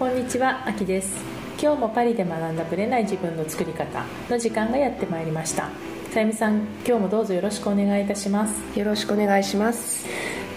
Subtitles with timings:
[0.00, 1.22] こんにちは、あきです。
[1.60, 5.68] 今日もパリで学んだブレない自分の作り方の時間がやってまいりました。
[6.10, 8.78] さゆみさん、今日もどうぞよろしくお願いいたします。
[8.78, 10.06] よろしくお願いします。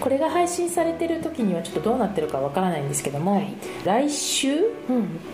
[0.00, 4.70] これが配信されてる時にはちょっとどうなってるかわからないんですけども、はい、来週？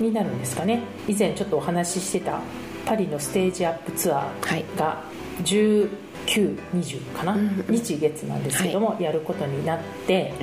[0.01, 0.81] になるんですかね。
[1.07, 2.41] 以前ちょっとお話ししてた
[2.87, 5.05] パリのステージアップツアーが
[5.45, 7.37] 1920かな、
[7.69, 10.35] 日月なんですけども、はい、やることになって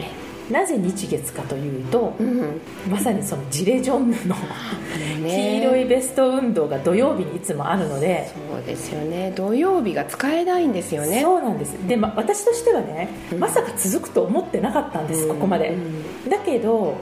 [0.52, 4.36] なぜ日月かというと、うん、まさにそのジレジョンヌの
[5.28, 9.34] 黄色いベスト運動が土曜日にいつもあるのでそうですよね。
[9.36, 11.22] 土曜日が使えないんですよね。
[11.22, 11.74] そうなんです。
[11.88, 15.76] で、ま、私としてはね、まさか続くと思ってなかったんです、ここまで、
[16.30, 16.96] だけど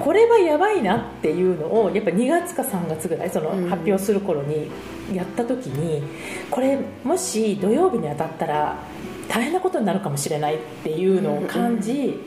[0.00, 4.70] これはやばいなっていうのをやっぱ2月か3月ぐらいその発表する頃に
[5.12, 6.02] やった時に
[6.50, 8.76] これもし土曜日に当たったら
[9.28, 12.20] 大変なことになるかもしれないっていうのを感じ、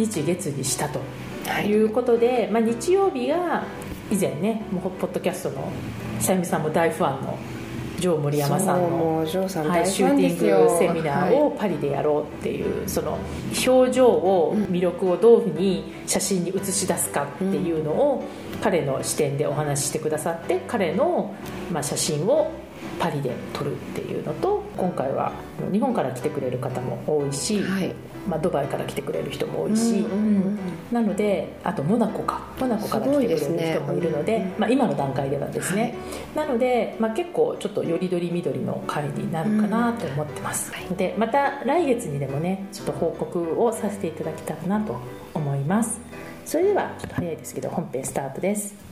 [0.00, 1.00] 日月にしたと
[1.62, 3.64] いうことで、はい、まあ、日曜日が
[4.10, 5.70] 以前ねもうポッドキャストの
[6.18, 7.38] さゆみさんも大ファンの
[8.00, 13.18] 城森山さんのはい、シューティングセミナーをパリでやろうっていう、はい、その
[13.66, 18.24] 表情を魅力をどういうふうに写真に写し出すかっていうのを、
[18.62, 21.34] 彼の視点でお話ししてくださって彼の、
[21.70, 22.50] まあ、写真を
[22.98, 25.32] パリで撮るっていうのと今回は
[25.72, 27.94] 日本から来てくれる方も多いし、はい、
[28.28, 30.58] まあ、ドバイから来てくれる人も多いし、うんうんうん、
[30.92, 35.98] なのであとモナコかモナコから来てくれる人もいるので、ね、まあ、今の段階ではですね、
[36.34, 44.98] はい、なので、まあ、結構ちょっとよりどりみどりの回になるかなと思ってます、うん、でまた来月にでもねちょっと報告をさせていただきたいなと
[45.34, 46.00] 思います。
[46.50, 48.89] それではちょっと早いですけど本編スタートです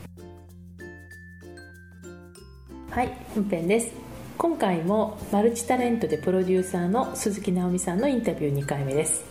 [2.98, 3.92] はい本編です。
[4.36, 9.22] 今回もマルチタレントでプロデューサーの鈴木直美さんのインタビュー2回目です。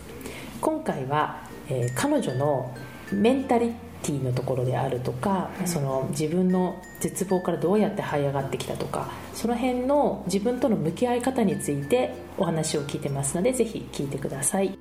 [0.62, 2.74] 今回は、えー、彼女の
[3.12, 14.78] メンタリティのところであるとか、うん、その自分の絶望からどうやって這い上がってきたとかその辺の自分との向き合い方についてお話を聞いてますのでぜひ聞いてください。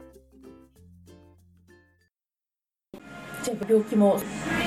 [3.44, 4.18] じゃあ病気も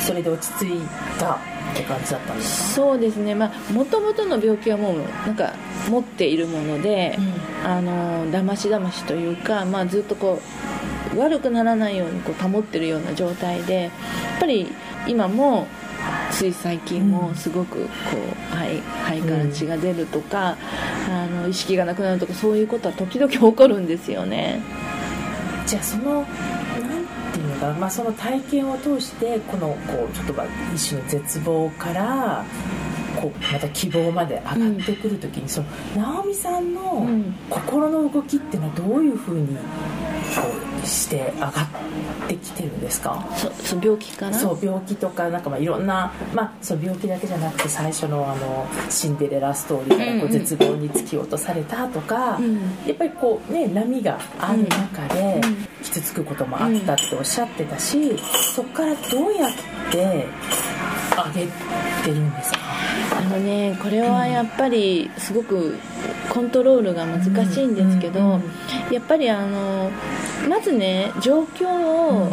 [0.00, 0.80] それで落ち着い
[1.18, 1.38] たっ
[1.74, 2.74] て感じだったんですか？
[2.74, 3.34] そうですね。
[3.34, 5.52] まあもともとの病気はもうなんか
[5.88, 10.40] 持っているもので、うん、あのだましだましというか、まあ、ずっとこ
[11.14, 13.92] う悪くならないようにこう保ってるような状態でやっ
[14.40, 14.68] ぱり
[15.06, 15.66] 今も
[16.30, 20.56] つい最近もすごくこう肺肺から血が出るとか、
[21.08, 24.60] うん、あの意識がなくなるとかそういうことは時々起こるんですよね。
[25.66, 26.28] じゃあそのか、
[27.60, 30.34] まあ、その体験を通してこのこうちょっと
[30.74, 32.44] 一種の絶望から
[33.20, 35.66] こうまた希望まで上がってくる時に、うん、その
[35.96, 37.06] 直美さんの
[37.50, 39.62] 心の動きっていうのはどういうふうにこ
[40.66, 41.52] うして上がっ
[42.28, 43.24] てきてるんですか？
[43.64, 44.34] そ病気から？
[44.34, 55.40] そう病気とかなんかまあいろんな、まあ、その病気だけじゃなくて最初のあのシンデレラストーリーからこう絶望に突き落とされたとか、うん、やっぱりこうね波がある中で
[55.82, 58.16] 傷つくこともあったっておっしゃってたし、
[58.54, 59.52] そこからどうやっ
[59.90, 60.26] て
[61.34, 61.46] 上げ
[62.04, 62.58] てるんですか？
[62.60, 62.89] あ
[63.30, 65.76] のねこれはやっぱりすごく
[66.28, 68.40] コントロールが難しいんですけど、
[68.90, 69.90] やっぱりあの
[70.48, 72.32] まずね状況を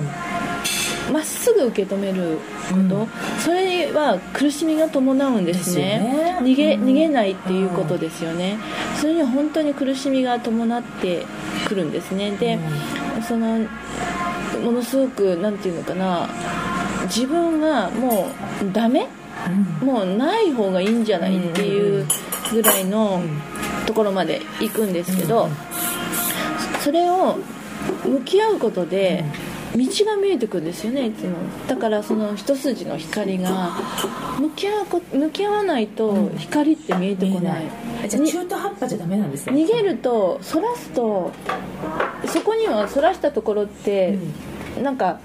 [1.12, 2.38] まっすぐ受け止める
[2.70, 3.08] こと、うん、
[3.40, 8.58] それは苦しみが伴うんですね、ね、逃げ逃げないっていうことですよね、
[8.96, 11.26] うん、それには本当に苦しみが伴って
[11.68, 12.32] くるんですね。
[12.32, 12.60] で、
[13.16, 13.60] うん、その
[14.64, 16.28] ものすごく何て言うのかな
[17.04, 18.28] 自分がも
[18.62, 19.08] うダメ、
[19.82, 22.06] もうない方がいいんじゃないっていう
[22.52, 23.22] ぐらいの
[23.86, 25.50] ところまで行くんですけど、
[26.84, 27.38] それを
[28.06, 29.24] 向き合うことで
[29.76, 31.36] 道が見えてくるんですよねいつも。
[31.68, 33.72] だからその一筋の光が
[34.40, 37.66] 向き合うこ向き合わないと光って見えてこない、
[38.04, 41.32] うん、じゃあ中途半端じゃダメなんですね逃げるとそらすと
[42.26, 44.18] そこにはそらしたところって、
[44.78, 45.20] うん、なんか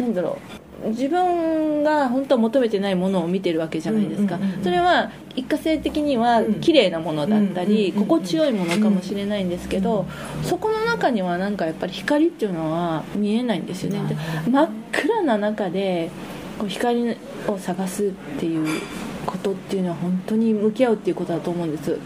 [0.00, 10.06] なんだろう自分が本当は求めてないものを見てるわけじゃないですか、それは一過性的には綺麗なものだったり、心地よいものかもしれないんですけど、
[10.42, 14.08] そこの中にはなんかやっぱり光っていうのは見えないんですよね。
[14.08, 16.10] で真っ暗な中で
[16.58, 18.80] こう光を探すっていう
[19.24, 21.98] ことっていうのは本当に向き合うっていうことだと思うんです。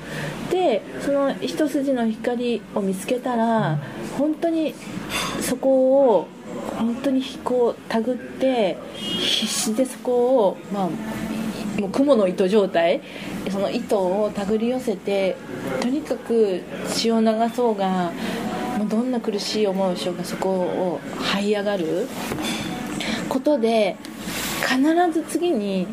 [0.50, 3.79] でその一筋の光を見つけたら
[4.17, 4.75] 本当に
[5.40, 6.29] そこを
[6.78, 13.02] 本当にこう手繰って必死でそこをまあもう雲の糸状態
[13.50, 15.37] その糸を手繰り寄せて
[15.81, 18.12] とにかく血を流そうが
[18.78, 21.00] もうどんな苦しい思いをしようがそこを
[21.34, 22.06] 這い上がる。
[23.29, 23.96] ことで
[24.67, 25.87] 帰必ず次に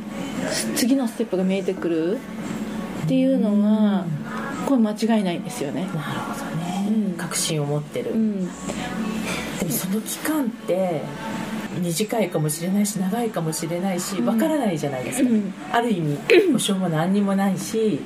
[0.75, 2.19] 次のステップが見えてくる。
[3.03, 4.05] っていうのは
[4.65, 5.81] これ間違いないんですよね。
[5.81, 7.17] なるほどね、うん。
[7.17, 8.49] 確信を持ってる、うん
[9.59, 11.01] でもその期間って
[11.79, 15.53] 短いかもしれないし長いかもしれないしわからないじゃないですか、うん。
[15.71, 16.17] ある意味
[16.51, 17.99] 保証も何にもないし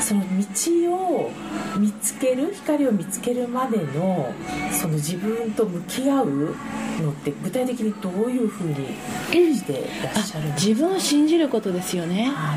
[0.00, 1.30] その道を
[1.78, 4.32] 見つける光を見つけるまでの
[4.72, 6.26] その自分と向き合う
[7.02, 8.74] のって具体的にどういうふうに
[9.56, 12.30] してらっしゃるんですか自分を信じることですよね。
[12.34, 12.56] あ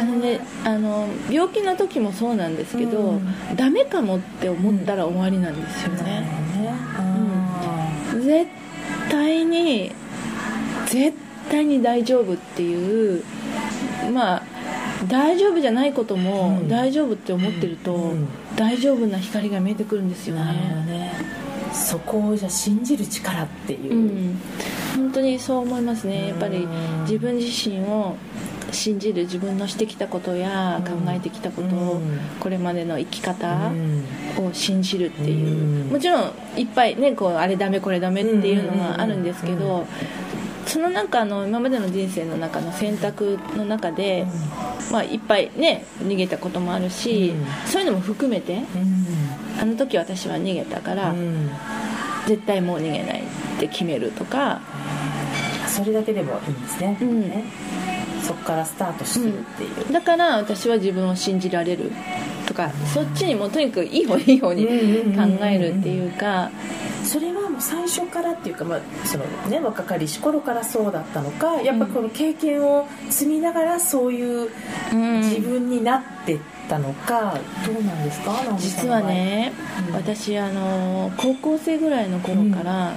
[0.00, 3.56] あのねあの病気の時もそうなんですけど、うん。
[3.56, 6.51] ダメかもって思ったら終わりなんですよね、ほどね
[8.20, 8.46] 絶
[9.10, 9.92] 対に
[10.86, 11.16] 絶
[11.50, 13.24] 対に大丈夫っていう
[14.12, 14.42] まあ
[15.08, 16.68] 大丈夫じゃないこともうん。
[16.68, 18.28] 大丈夫って思ってると、うん。
[18.56, 20.44] 大丈夫な光が見えてくるんですよね。
[20.86, 21.12] ね。
[21.72, 23.92] そこをじゃあ信じる力っていう。
[23.92, 24.40] う、ん。
[24.96, 26.28] 本当にそう思いますね。
[26.28, 27.00] やっぱりうん。
[27.02, 28.16] 自分自身を
[28.72, 32.18] 信じる自分のしてきたことや考えてきたことをうん。
[32.40, 34.04] これまでの生き方うん。
[34.38, 35.86] を信じるっていう。
[35.86, 35.92] うん。
[35.92, 39.86] もちろんいっぱいねこうあれダメこれダメっていうのがあるんですけど
[40.66, 44.26] その中あの今までの人生の中の選択の中で、
[44.90, 47.46] まあ、いっぱいね逃げたこともあるし、うん。
[47.70, 48.62] そういうのも含めて
[49.60, 51.50] あの時私は逃げたから、うん。
[52.26, 53.24] 絶対もう逃げないっ
[53.58, 54.60] て決めるとか、
[55.66, 57.28] それだけでもいいんですね,、うん。
[57.28, 57.44] ね
[58.22, 61.90] そこからスタートするっていう、だから私は自分を信じられる
[62.46, 64.70] とかそっちにもうとにかくいい方いい方に考
[65.44, 66.50] えるっていうか
[67.04, 74.50] それはもう最初からっていうか、まあそのね、若かりし頃からそうだったのかやっぱこの経験を積みながらそういう
[74.92, 75.20] うん。
[75.20, 76.38] 自分になってっ
[76.68, 78.32] たのか、どうなんですか？
[78.58, 79.52] 実はね、
[79.88, 79.94] うん。
[79.94, 82.92] 私あの高校生ぐらいの頃から、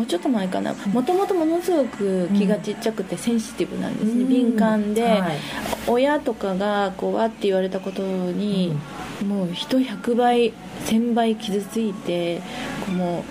[0.00, 0.72] もうちょっと前かな。
[0.72, 4.28] もともとものすごく気がちっちゃくてセンシティブなんですね、うん。
[4.28, 5.38] 敏感で、はい。
[5.86, 8.74] 親とかがこうわって言われたことに、
[9.22, 10.54] もう人100倍
[10.86, 12.44] 1000倍傷ついてこ
[12.88, 13.24] うも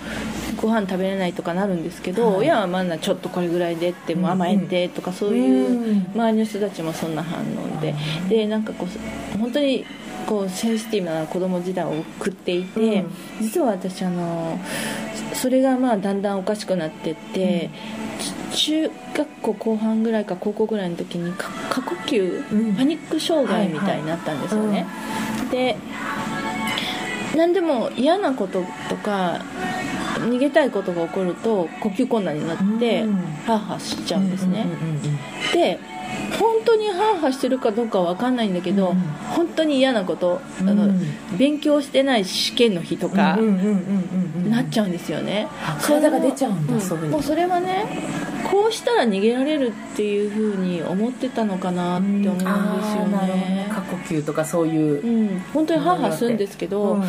[0.52, 2.36] うご飯食べれないとかなるんですけど、はい。
[2.42, 7.96] 親はまだちょっとこれぐらいでってもう甘えてとかそういううん周りの人たちもそんな反応で。
[8.28, 9.84] でなんかこう本当に
[10.30, 11.90] こうセンシティブな子供時代を
[12.20, 13.10] 送っていて、うん。
[13.40, 14.60] 実は私あの
[15.34, 17.68] それがまあだんだんおかしくなってって、
[18.54, 22.76] 中学校後半ぐらいか高校ぐらいの時にか過呼吸、うん。
[22.76, 24.86] パニック障害みたいになったんですよね、
[25.50, 25.76] で
[27.36, 29.40] 何でも嫌なこととか
[30.18, 33.14] 逃げたいことが起こると呼吸困難になって、うん。
[33.46, 35.00] ハーハーしちゃうんですね、うんうんうんうん。
[35.52, 35.80] で
[36.38, 38.96] 本当にハーハーしてるかどうかは分かんないんだけど、うん。
[39.34, 41.00] 本当に嫌なこと、あのうん。
[41.36, 43.38] 勉強してない試験の日とか、
[44.48, 45.48] なっちゃうんですよね。
[45.82, 46.80] 体が出ちゃうんだん。
[46.80, 47.84] そうもうそれはね
[48.50, 52.48] こうしたら逃げられるっていうふうに思ってたのかなって思うんですよ
[53.06, 53.66] ね。
[53.70, 55.06] 過呼吸とかそういう。
[55.06, 57.02] う、ん、本当にハーハーするんですけど、うん。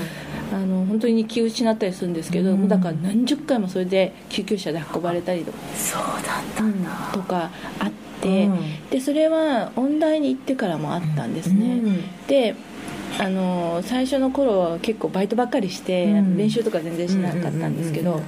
[0.54, 2.68] あの本当に気を失ったりするんですけど、うん。
[2.68, 7.50] だから何十回もそれで救急車で運ばれたりとか,、そうだったんだ、とか
[7.80, 8.90] あって、うん。
[8.90, 12.28] でそれは音大に行ってからもあったんですね、うん。
[12.28, 12.56] で
[13.20, 18.22] あの最初の頃は結構バイトばっかりして、練習とか全然しなかったんですけど、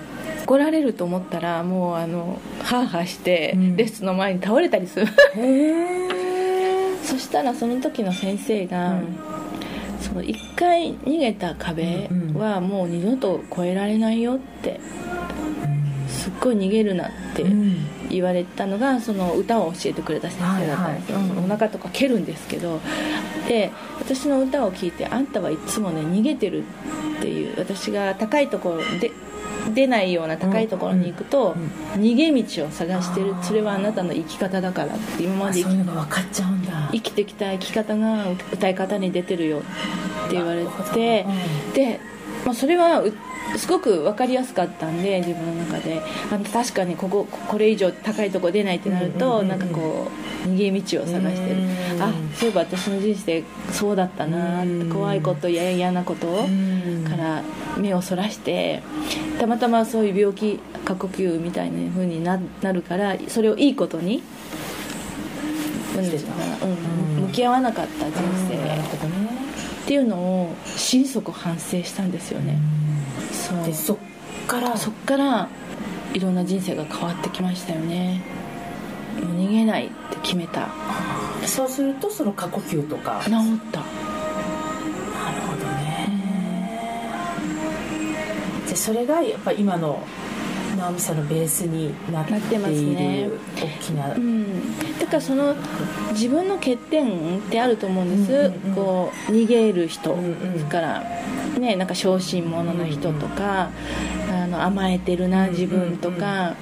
[0.44, 3.78] 怒られると思ったらもうあのハーハーして、うん。
[3.78, 5.08] レッスンの前に倒れたりする。
[7.04, 9.18] そしたらその時の先生が、うん。
[10.04, 14.82] その一回逃げた壁はもう二度と越えられないよって
[16.10, 17.46] すっごい逃げるなって
[18.14, 21.38] 言われたのがその歌を教えてくれた先生だったんですよ、はいはい。
[21.38, 22.80] うんお腹とか蹴るんですけど
[23.48, 26.64] で私の歌を聴いて「あんたはいつもね逃げてる」
[27.20, 29.12] っていう私が高いところで
[29.74, 31.56] 出ないような高いところに行くと、
[31.96, 33.34] 逃げ道を探してる。
[33.42, 36.90] それはあなたの生き方だからって今まで生きそういうのが分かっちゃうんだ。
[36.92, 41.26] 生きてきた生き方が歌い方に出てるよって言われて、
[41.74, 42.00] で、
[42.46, 43.14] まあ、それはう
[43.58, 46.02] すごく分かりやすかったんで自分の中で。
[46.32, 49.48] あ確かにこここれ以上高いとこ出ないってなるうんうんうん。
[49.48, 50.08] なんかこ
[50.46, 51.56] う逃げ道を探してる。
[51.58, 57.44] うんあそういえば私の人生そうだったな怖いことや嫌なことうんから
[57.78, 58.82] 目をそらして
[59.40, 64.24] たまたまそういう病気過呼吸みたいな風にななるからそれをいいことに
[65.96, 66.06] うん
[67.18, 67.28] うん。
[67.28, 68.14] 向き合わなかった人
[68.50, 69.64] 生。
[69.84, 72.58] っていうのを心底反省したんですよね、
[73.66, 73.98] でそっ
[74.48, 74.76] から。
[74.78, 75.48] そっから
[76.14, 78.22] いろんな人生が変わってきましたよね。
[79.22, 80.70] もう逃げないって決めた。
[81.46, 83.22] そうするとその過呼吸とか。
[83.26, 83.40] 治った。
[83.40, 86.10] なるほどね。
[88.66, 90.02] じゃあそれがやっぱ今の
[90.84, 93.26] 直美さんのベースになってなってますいね。
[93.26, 95.56] る大きな、うん、だからその
[96.12, 98.76] 自分の欠点ってあると思うんです、うんうんうん。
[98.76, 100.70] こう逃げる人、うんうん。
[100.70, 101.04] から
[101.58, 103.70] ねなんか小心者の人とか、
[104.32, 106.56] あの甘えてるな自分とか、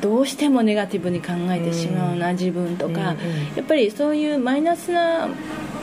[0.00, 3.56] どうしてもネガティブに考えてしまうな自分とか、うんうん。
[3.56, 5.28] やっぱりそういうマイナスな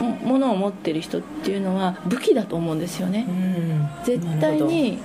[0.00, 3.88] ものを持ってる人っていうのは武器だと思うんですよね、うん。
[4.04, 4.98] 絶対に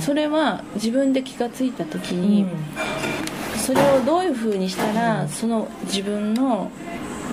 [0.00, 2.46] それは自分で気がついた時に、
[3.56, 6.70] それをどういうふうにしたら、その自分の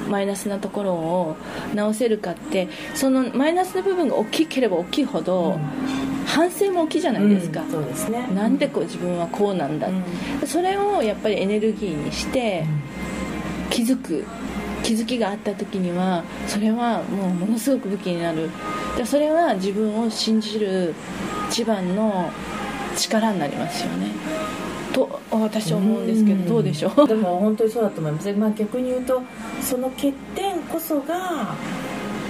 [0.08, 1.38] マイナスなところを
[1.75, 5.60] 直せるかってそのマイナスな部分が大きければ大きいほど、
[6.25, 8.28] 反省も大きいじゃないですか、うんそうですね。
[8.34, 10.48] なんでこう自分はこうなんだ、うん。
[10.48, 12.66] それをやっぱりエネルギーにして
[13.70, 14.25] 気づく
[14.89, 18.50] 気づきがあった時にはそれはもうものすごく武器になる。
[18.98, 20.96] でそれは自分を信じる
[21.48, 22.31] 一番の
[22.98, 24.08] 力になりますよね。
[24.91, 27.05] と私は思うんですけどどうでしょう？
[27.08, 29.22] でも本当にそうだと思います、まあ、逆に言うと
[29.62, 31.53] その欠点こそが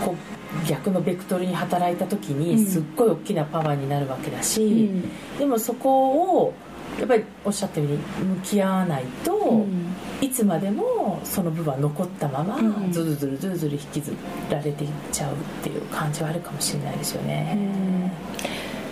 [0.06, 2.40] こう逆のベクトルに働いた時うん。
[2.40, 5.38] にすっごい大きなパワーになるわけだし、うん。
[5.40, 6.54] でもそこを
[7.00, 9.89] やっぱりおっしゃったように向き合わないと、うん
[10.22, 14.14] いつまでもその部分は残ったまま、うんずるずるずるずる引きず
[14.50, 17.58] られていっちゃうっていう感じはあるかもしれないですよね。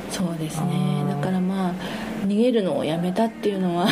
[0.10, 1.10] そうですあねー。
[1.10, 1.74] だからまあ
[2.26, 3.88] 逃げるのをやめたっていうのは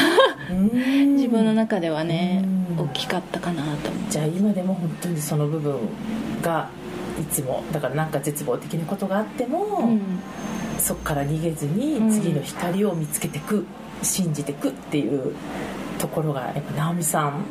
[0.49, 1.15] うん。
[1.17, 2.79] 自分の中ではねうん。
[2.85, 4.11] 大きかったかなと思う。
[4.11, 5.77] じゃあ今でも本当にその部分
[6.41, 6.69] が
[7.19, 10.01] いつもだからなんか絶望的なことがあっても、うん。
[10.77, 13.65] そこから逃げずにうん次の光を見つけてく、
[14.01, 15.33] 信じてくっていう
[15.99, 17.45] ところがやっぱ直美さん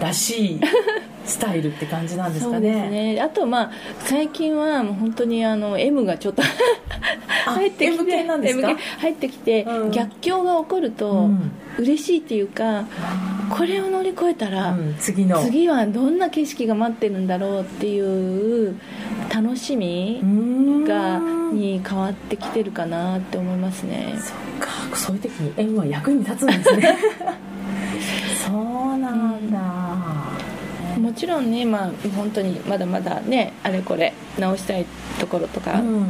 [0.00, 0.60] らしい
[1.24, 2.88] スタイルって感じなんですかね。
[2.88, 3.20] ね。
[3.20, 6.42] あとまあ最近はもう本当にあの M がちょっと
[7.46, 8.24] あ入ってきて
[8.98, 9.90] 入ってきて、うん。
[9.90, 11.50] 逆境が起こるとうん。
[11.78, 12.84] 嬉しいっていうか、
[13.50, 15.42] これを乗り越えたら、うん次の。
[15.42, 18.76] 次はどんな景色が待ってるんだろうっていう
[19.32, 20.20] 楽しみ
[20.86, 21.18] が
[21.52, 24.14] に変わってきてるかなって思いますね。
[24.18, 24.36] そっ
[24.90, 24.96] か。
[24.96, 26.96] そういう時に M は役に立つんですね。
[28.46, 29.58] そうなんだ、
[31.00, 34.86] もちろんね、まあ、本当にまだまだねあれこれ直したい
[35.18, 36.06] ところとか、うん。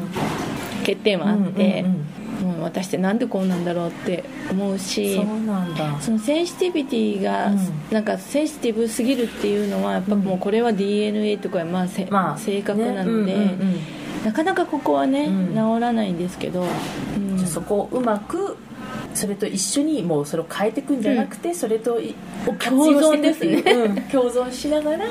[0.81, 2.07] 欠点はあって、うんうんうん
[2.47, 6.00] もう私ってなんでこうなんだろうって思うしそうなんだ。
[6.00, 7.59] そのセンシティビティが、うん。
[7.91, 13.35] なんかセンシティブすぎるっていうのはやっぱもうこれは DNA とか、まあせまあ性格なので、ね。
[13.35, 13.81] うんうんうん。
[14.25, 15.55] なかなかここはね、うん。
[15.55, 16.65] 治らないんですけど、
[17.17, 17.47] うん。
[17.47, 18.57] そこをうまく
[19.15, 22.15] それと一緒にもうそれを変えていくんじゃなくて、それとい
[22.47, 24.03] を活用していくっていう共うん。
[24.03, 25.07] 共存しながら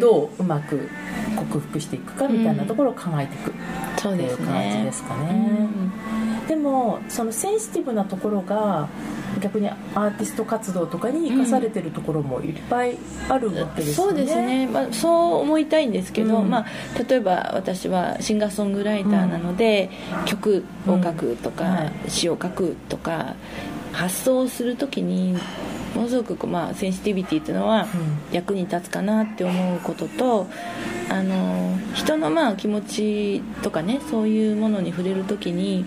[0.00, 0.88] どううまく
[1.36, 4.46] 克服していくかみたいなところを考えていくっていうそうですね。
[4.46, 5.68] 感じですかね。
[6.48, 8.88] でもそのセンシティブなところが
[9.40, 12.96] 逆にアーティスト活動とかに生かされてるところもいっぱい
[13.28, 14.12] あるわけですよね。
[14.12, 16.50] そうですね、まあ、そう思いたいんですけど、うん。
[16.50, 16.66] まあ、
[17.08, 19.90] 例えば私はシンガーソングライターなので、
[20.24, 23.34] 曲を書くとか、詩を書くとか
[23.92, 25.36] 発想するときに
[25.96, 27.86] ものすごくまあ、センシティビティっていうのは
[28.30, 30.46] 役に立つかなって思うことと
[31.08, 35.86] あの人のまあ気持ちとかねそういうものに触れるときに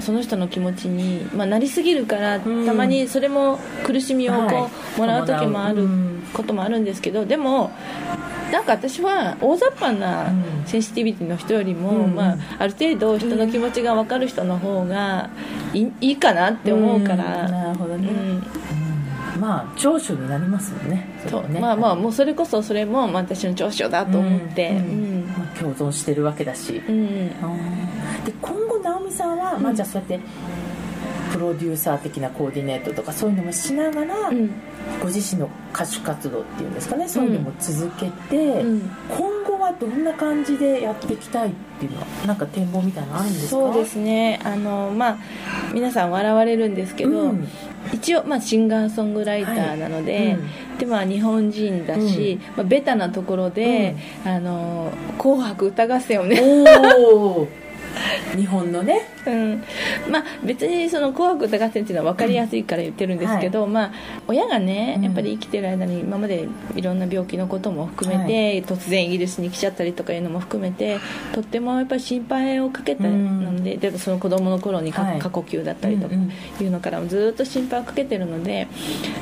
[0.00, 2.66] その人の気持ちに、まあ、なりすぎるから、ん。
[2.66, 5.00] たまにそれも苦しみをこう、はい。
[5.00, 7.72] もらう時もあるうんこともあるんですけどでも
[8.52, 12.14] なんか私は大雑把なうんセンシティビティの人よりも、うん。
[12.14, 15.30] まあ、ある程度人の気持ちが分かる人の方が
[15.72, 17.50] いいいいかなって思うから、ん。
[17.50, 18.16] なるほどね、うん。
[19.34, 19.40] うん。
[19.40, 21.08] まあ長所になりますもんね。
[21.28, 21.60] そね。
[21.60, 27.30] まあまあもうそれこそそれもまあ私の長所だと思って、まあ共存してるわけだし、うん
[28.30, 30.20] で今後直美さんは、まあ、じゃあそうやって
[31.32, 34.50] プロデューサー的なコーディネートとかそういうのもしながら、うん。
[35.00, 38.90] ご自身の歌手活動っていうんですかねそういうのも続けて、うん。
[39.08, 43.50] 今後はどんな感じでやっていきたいっていうのはなんか展望みたいなのあるんですか？
[43.50, 44.40] そうですね。
[44.42, 45.18] あのまあ
[45.72, 47.48] 皆さん笑われるんですけど、うん。
[47.92, 50.78] 一応、まあ、シンガーソングライターなので、はいうん。
[50.78, 53.94] でまあ、日本人だし、まあ、ベタなところで
[54.26, 56.40] 「あの紅白歌合戦」をね、
[58.36, 59.08] 日本のね。
[59.26, 59.62] うん。
[60.10, 63.92] まあ、別にその「紅白歌合戦」っていうのは分かりやすいから言ってるんですけど、まあ、
[64.26, 65.04] 親がねうん。
[65.04, 70.98] やっぱり生きてる間に今までいろんな病気のことも含めて、突然イギリスに来ちゃったりとかいうのも含めて
[71.32, 78.68] とってもやっぱり心配をかけたので,、でその子供の頃に過呼吸だったりとかうんうんいうのからもずっと心配をかけてるので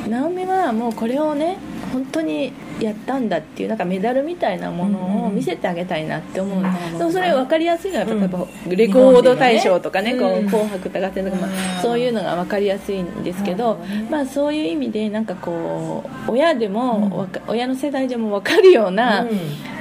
[0.09, 1.59] 直美はもうこれをね
[1.93, 6.63] 本当にやったんだっていうなんかメダルみたいなものを見せてあげたいなって思う、
[6.99, 13.79] でもそれ分かりやすいのはやっぱ、レコード大賞とかね「こう紅白歌合戦」とか、まあ、そういうのが分かりやすいんですけど、
[14.11, 19.27] まあ、そういう意味でなんかこう親でも、親の世代でも分かるような,、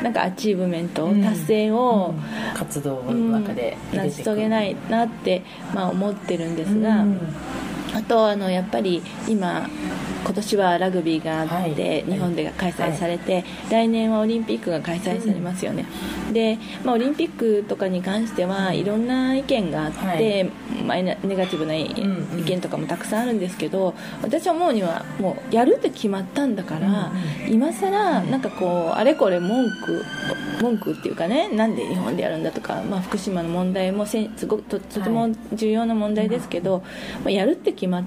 [0.02, 2.14] なんかアチーブメント、達成を、
[2.54, 7.06] 活動の中で成し遂げないなって、まあ、思ってるんですが。
[7.94, 9.68] あとあのやっぱり今
[10.24, 15.86] 今年はラグビーがあって、日本で開催されて、来年はオリンピックが開催されますよね、
[16.34, 20.50] で、まあ、オリンピックとかに関してはいろんな意見があって、
[20.86, 21.90] まあ、ネガティブな意
[22.44, 27.12] 見とかもたくさんあるんですけど私は思うにはもうやるって決まったんだから、
[27.50, 30.04] 今更なんかこうあれこれ文句
[30.62, 36.84] 文句っていうかねなんで日本でやるんだとか、まあ、福島の問題もせすごととても重要な問題ですけど、
[37.24, 38.04] まあ、やるって決まっ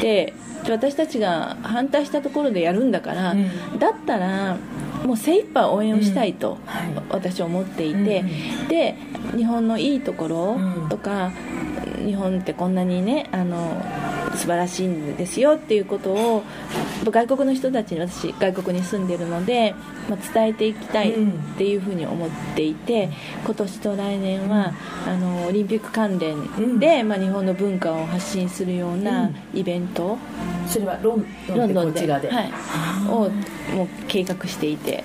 [0.00, 0.34] て
[0.68, 4.56] 私たちが反対したところでやるんだから、うん、だったら
[5.04, 6.58] もう精一杯応援をしたいと、
[7.08, 8.24] 私は思っていて、
[8.68, 8.96] で
[9.36, 11.30] 日本のいいところとか、
[12.04, 13.80] 日本ってこんなにねあの
[14.36, 16.42] 素晴らしいんですよっていうことを
[17.04, 19.74] 外国の人たちに私外国に住んでるので、
[20.08, 21.14] まあ、伝えていきたいっ
[21.56, 23.10] ていうふうに思っていて、
[23.44, 24.72] 今年と来年は
[25.06, 30.18] あのオリンピック関連で、まあ、日本の文化を発信するようなイベント、
[30.66, 31.24] それはロン
[31.74, 32.08] ドンで。
[32.08, 32.52] はい、
[33.08, 33.30] を
[33.74, 35.04] もう計画していて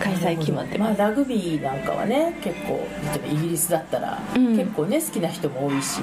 [0.00, 6.00] 開催決まってます、まあ、ラグビーなんかはね結構例えばイギリスだったら、うん、結構ね好きな人も多いし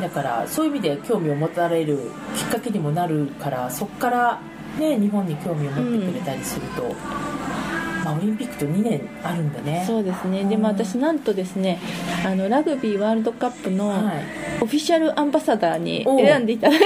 [0.00, 1.98] だからそういう意味で興味を持たれる
[2.36, 4.40] きっかけにもなるからそこから
[4.78, 6.90] ね日本に興味を持ってくれたりすると、うん。
[8.04, 9.82] まあ、オリンピックと2年あるんだね。
[9.86, 10.44] そうですね。
[10.44, 11.80] でも私なんとですね
[12.24, 13.88] あのラグビーワールドカップの
[14.60, 16.84] オフィシャルアンバサダーに選んでいただいて、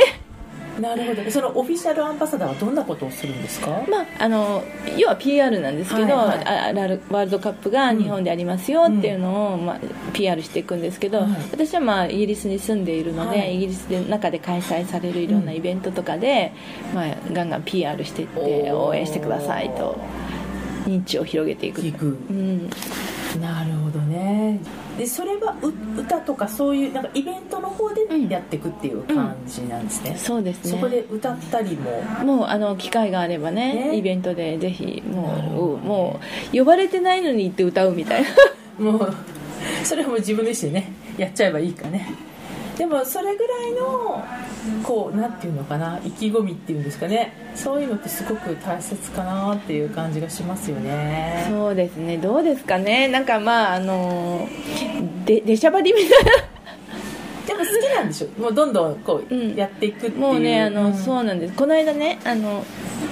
[0.83, 1.31] なるほど。
[1.31, 4.63] そのオフィシャルアンバサダーはどんなことをするんですか、まあ、あの
[4.97, 9.79] 要は PR なんですけど、はいはい、ワールドカップが日本でありますよっていうのを、まあ、
[10.13, 16.53] PR していくんですけど、はい、私は、まあ、イギリスに住んでいるので、はい、イギリスで中で開催されるいろんなイベントとかで、
[16.91, 19.99] うん、まあ、ガンガン PR していって応援してくださいと
[20.87, 21.81] 認知を広げていく。
[21.81, 22.07] いく。
[22.07, 22.71] うん。
[23.41, 24.59] なるほどね
[24.99, 25.57] でそれは
[25.97, 30.17] 歌とかそういうなんかイベントの方でやっていくっていう感じなんですね、うん。
[30.17, 30.71] うん、そうですね。
[30.73, 31.91] そこで歌ったりも？
[32.25, 36.21] もうあの機会があればね、ね、イベントでぜひもうも
[36.53, 38.29] う呼ばれてないのに行って歌うみたいな。
[38.79, 39.15] もう
[39.85, 42.15] それも自分でしてねやっちゃえばいいかね
[42.79, 44.25] でもそれぐらいの
[44.85, 47.53] こうなんていうのかな意気込みっていうんですかね。
[47.57, 51.49] そういうのってすごく大切かなっていう感じがしますよね。
[51.51, 52.19] そうですね。
[52.19, 53.09] どうですかね。
[53.09, 54.49] なんかまああの
[55.27, 56.33] で出しゃばりみたいな。
[57.49, 58.41] でも好きなんでしょ？
[58.41, 61.55] もうどんどんこうやっていくっていう、うん、もうねあの、うん、そうなんです。
[61.55, 62.65] この間ねあの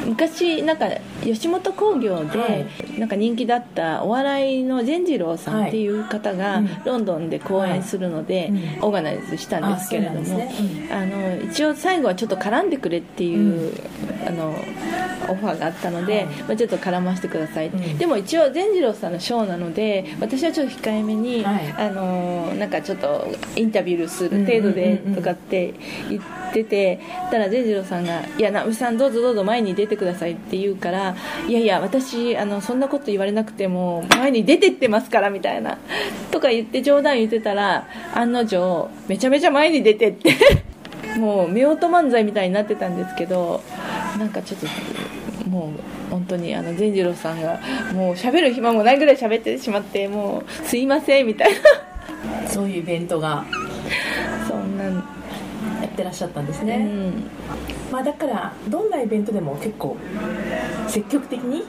[0.06, 0.86] 昔なんか
[1.22, 2.66] 吉本興業で
[2.98, 10.50] なんか人気だったお笑いの善次郎さんっていう方がロンドンで公演するのでオーガナイズしたんですけれども
[10.90, 13.72] あの一応最後はちょっと絡んでくれっていう
[14.26, 14.56] あの
[15.28, 17.70] オファーがあったのでまあちょっと絡ませてください。
[17.98, 25.74] でも一応善次郎さんのショーなので私はちょっと控えめにあのなんかちょっとインタビューする程度でとかって
[26.08, 31.14] 言っててたら善次郎さんが「いや直美さんどうぞどうぞ前に出てください」って言うから
[31.48, 35.78] 「いやいや私あのそんなこと言われなくても前に出てってますから」みたいな
[36.30, 40.30] とか言って冗談言ってたら案の定めちゃめちゃ前に出てって
[41.16, 43.62] もう夫婦漫才みたいになってたんですけど
[44.18, 44.66] なんかちょっと
[45.48, 47.60] もう本当にあの善次郎さんが
[47.92, 51.58] もう喋る暇もないぐらい喋ってしまってもうすいませんみたいな。
[52.48, 53.44] そういうイベントが
[54.48, 54.90] そんなや
[55.86, 57.24] ってらっしゃったんですね、うん。
[57.92, 59.96] まあ、だからどんなイベントでも結構
[60.88, 61.64] 積極的に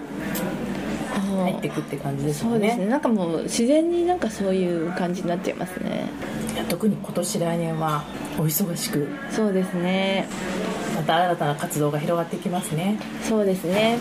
[1.43, 2.49] 入っていくって感じですね。
[2.51, 2.85] そうですね。
[2.87, 6.09] なんかもう自然になんかそういう感じになっちゃいますね
[6.65, 8.03] 特に今年来年は
[8.37, 9.07] お忙しく。
[9.31, 10.27] そうですね。
[10.95, 12.99] また新たな活動が広がってきますね。
[13.23, 13.99] そうですね。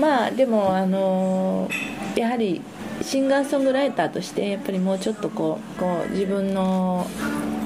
[0.00, 1.68] まあでもあの
[2.16, 2.60] やはり
[3.02, 7.06] シンガーソングライターとしてやっぱりもうちょっとこうこう自分の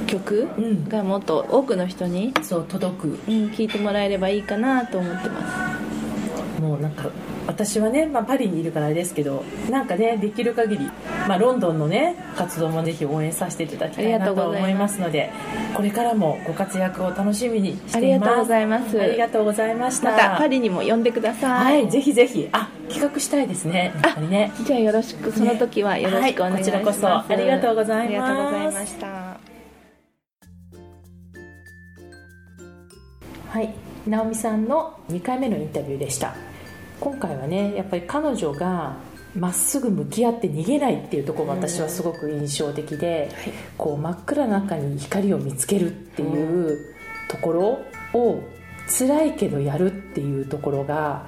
[0.07, 0.49] 曲
[0.89, 3.19] がもっと多くの人に、そう届く、うん、
[3.51, 5.77] 聞いてもらえればいいかなと思ってま
[6.57, 6.61] す。
[6.63, 7.11] もうなんか
[7.49, 10.85] 私はね、まあ、パリにいるからあれですけどなんかねできる限り、
[11.27, 15.33] まあ、ロンドンのね活動もぜひ応援させていただきたいなと思いますので
[15.75, 17.97] これからもご活躍を楽しみにしています。
[17.97, 19.01] ありがとうございます。
[19.01, 20.11] ありがとうございました。
[20.11, 21.83] またパリにも呼んでください。
[21.83, 22.49] はいぜひぜひ。
[22.53, 23.93] あ企画したいですね。
[24.03, 24.53] やっぱりね。
[24.65, 27.33] じゃあよろしくその時はよろしくお願いします、ねはい、こちらこそ。
[27.33, 28.33] ありがとうございます。
[28.33, 29.49] ありがとうございました。
[33.49, 33.73] はい
[34.07, 36.35] 直美さんの2回目のインタビューでした
[37.01, 38.97] 今回はねやっぱり彼女が
[39.37, 43.53] まっすぐ向き合って逃げないっていうところが私はすごく印象的で、はい。
[43.77, 46.95] こう真っ暗な中に光を見つけるっていう
[47.29, 47.85] ところ
[48.15, 48.43] を
[48.89, 51.27] 辛いけどやるっていうところが、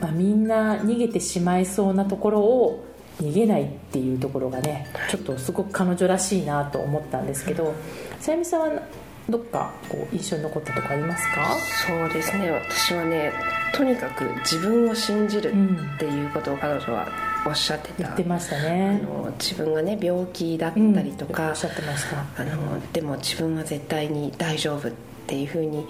[0.00, 2.84] まあ、みんな逃げてしまいそうなところを
[3.22, 7.74] 逃げないっていうところがねちょっとすごく彼女らしいなと思ったんですけど
[8.20, 8.82] さゆみさんは
[9.28, 11.56] どっかこう印象に残ったとこありますか？
[11.86, 12.50] そうですね。
[12.50, 13.32] 私はね
[13.74, 17.08] とにかく自分を信じるっていうことを彼女は
[17.46, 22.18] おっしゃってた、言ってましたあねの自分がね病気だったりとか、うんおっしゃってました。
[22.42, 24.92] あのでも自分は絶対に大丈夫っ
[25.26, 25.86] ていうふうに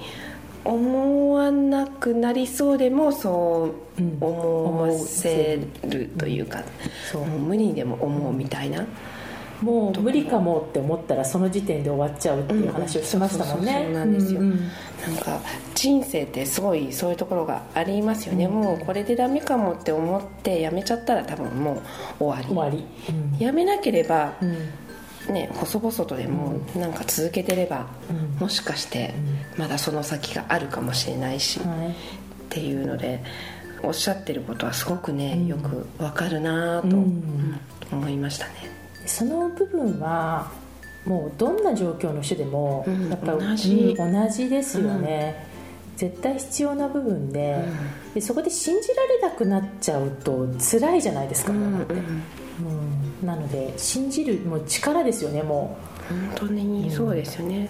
[0.65, 6.65] 思わなくなりそうでもそううん思わせるというか、
[7.13, 7.27] そう。
[7.27, 8.85] もう無理にでも思うみたいな、
[9.63, 13.87] もう無理かもって思ったらその時点で終わっちゃうっていう話をしましたもんね。
[13.89, 14.41] うんそうそうそうなんですよ。
[14.41, 14.71] うんうん
[15.07, 15.41] なんか
[15.75, 22.85] 人生ってすごいそういうところがありますよね、もうこれでダメかもって思ってやめちゃったら多分もう終終わわり
[23.39, 24.51] りやめなければうん。
[24.51, 24.57] うん
[25.29, 28.39] ね細々とでもなんか続けてれば、うん。
[28.41, 29.13] もしかして
[29.57, 31.95] まだその先があるかもしれないし、っはい。
[32.49, 33.25] ていうので
[33.83, 35.47] おっしゃってることはすごくね、うん。
[35.49, 37.61] よくわかるなと、うんうん。
[37.93, 38.53] 思いましたね
[39.07, 40.51] その部分は
[41.05, 43.97] もうどんな状況の人でもうんやっぱり、同じ。
[43.99, 45.47] うん同じですよね、
[45.97, 47.65] 絶対必要な部分で,、
[48.15, 51.95] でそこで信じられなくなっちゃうと辛いじゃないですか、うんって。
[51.95, 51.97] う
[53.25, 53.27] ん。
[53.27, 57.69] なので信じるもう力ですよねも本当にそうですよね、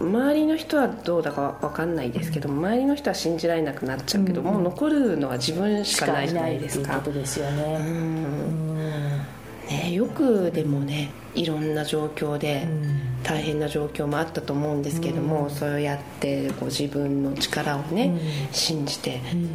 [0.00, 4.46] 周りの人はどうだかわかんないですけど、周りの人は信じられなくなっちゃうけど、うん。
[4.46, 6.96] もう残るのは自分うしかないじゃないですか。
[6.98, 7.80] っていうことですようね、ん。
[7.80, 9.20] うん
[9.68, 13.08] ね、よくでもねいろんな状況でうん。
[13.24, 15.50] 大変な状況もあったと思うんですけども、うん。
[15.50, 18.52] そうやってこう自分の力をね、うん。
[18.52, 19.48] 信じてうん。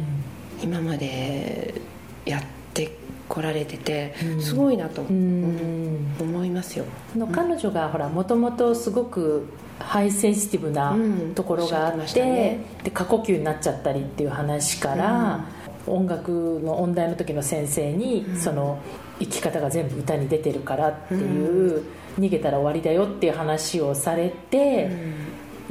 [0.62, 1.80] 今まで
[2.24, 2.42] やっ
[2.74, 2.96] て
[3.28, 4.42] こられてて、うん。
[4.42, 6.14] すごいなと、うん。
[6.20, 6.84] 思いますよ。
[7.14, 9.46] あの彼女がほらもともとすごく
[9.80, 11.34] ハイセンシティブなうん。
[11.34, 15.46] ところがあおってで過呼吸になっちゃったりっていう話から、
[15.86, 18.78] 音楽の音大の時の先生に、その
[19.20, 21.82] 生き方が全部歌に出てるからっていう、
[22.18, 24.90] 逃げたら終わりだよっていう話をされて、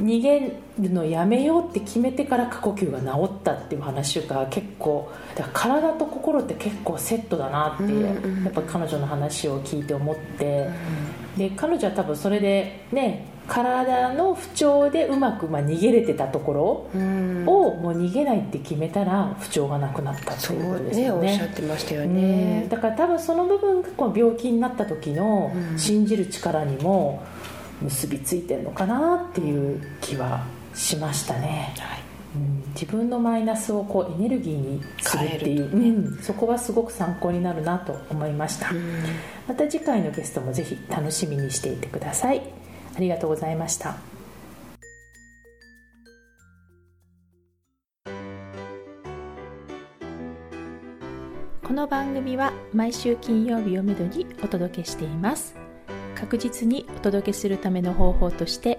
[0.02, 0.40] 逃げ
[0.78, 8.12] るのやめようって決めてから過呼吸が治ったっていう話が結構だから体と心って結構セットだなって、や
[8.50, 10.68] っぱ彼女の話を聞いて思って、
[11.36, 17.44] で彼女は多分それでね体の不調でうまくまあ逃げれてたところうん。
[17.46, 21.32] をもう逃げないって決めたら不調がなくなったってそいうことうねですよね。
[21.32, 22.14] おっしゃってましたようん。
[22.16, 22.66] ね。
[22.70, 25.78] だから多分その部分がこの病気になった時のうん。
[25.78, 27.22] 信じる力にも
[27.82, 30.44] 結びついてるのかなっていう気は
[30.74, 38.72] しましたね、はいうん自分のマイナスをこうエネルギーにするっていう、変えうん、そこはすごく参考になるなと思いました、
[39.46, 42.42] また次回のゲストもぜひ楽しみにしていてください。
[42.96, 43.96] ありがとうございました。
[51.62, 55.56] この番組は毎週金曜日をめどにお届けしています。
[56.14, 58.78] 確実にお届けするための方法として